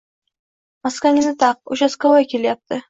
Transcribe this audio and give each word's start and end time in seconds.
-Maskangni 0.81 1.37
taq, 1.45 1.63
uchaskavoy 1.77 2.31
kelayapti 2.35 2.79